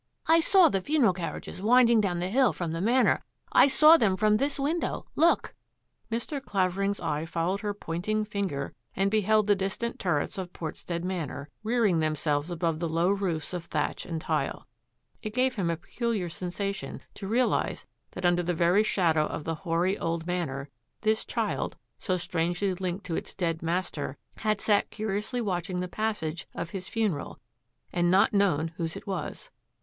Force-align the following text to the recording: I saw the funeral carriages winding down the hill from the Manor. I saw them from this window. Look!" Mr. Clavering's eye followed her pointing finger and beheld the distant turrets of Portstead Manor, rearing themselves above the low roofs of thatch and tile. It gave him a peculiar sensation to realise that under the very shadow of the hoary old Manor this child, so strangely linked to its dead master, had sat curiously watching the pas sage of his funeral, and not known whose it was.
I 0.25 0.39
saw 0.39 0.67
the 0.67 0.81
funeral 0.81 1.13
carriages 1.13 1.61
winding 1.61 2.01
down 2.01 2.17
the 2.17 2.29
hill 2.29 2.53
from 2.53 2.71
the 2.71 2.81
Manor. 2.81 3.23
I 3.51 3.67
saw 3.67 3.97
them 3.97 4.17
from 4.17 4.37
this 4.37 4.57
window. 4.59 5.05
Look!" 5.15 5.53
Mr. 6.11 6.43
Clavering's 6.43 6.99
eye 6.99 7.27
followed 7.27 7.59
her 7.59 7.75
pointing 7.75 8.25
finger 8.25 8.73
and 8.95 9.11
beheld 9.11 9.45
the 9.45 9.53
distant 9.53 9.99
turrets 9.99 10.39
of 10.39 10.53
Portstead 10.53 11.05
Manor, 11.05 11.49
rearing 11.63 11.99
themselves 11.99 12.49
above 12.49 12.79
the 12.79 12.89
low 12.89 13.11
roofs 13.11 13.53
of 13.53 13.65
thatch 13.65 14.07
and 14.07 14.19
tile. 14.19 14.67
It 15.21 15.35
gave 15.35 15.53
him 15.53 15.69
a 15.69 15.77
peculiar 15.77 16.29
sensation 16.29 17.01
to 17.13 17.27
realise 17.27 17.85
that 18.13 18.25
under 18.25 18.41
the 18.41 18.55
very 18.55 18.81
shadow 18.81 19.27
of 19.27 19.43
the 19.43 19.53
hoary 19.53 19.99
old 19.99 20.25
Manor 20.25 20.69
this 21.01 21.23
child, 21.23 21.77
so 21.99 22.17
strangely 22.17 22.73
linked 22.73 23.05
to 23.05 23.15
its 23.15 23.35
dead 23.35 23.61
master, 23.61 24.17
had 24.37 24.61
sat 24.61 24.89
curiously 24.89 25.41
watching 25.41 25.79
the 25.79 25.87
pas 25.87 26.17
sage 26.17 26.47
of 26.55 26.71
his 26.71 26.89
funeral, 26.89 27.39
and 27.93 28.09
not 28.09 28.33
known 28.33 28.69
whose 28.77 28.95
it 28.95 29.05
was. 29.05 29.51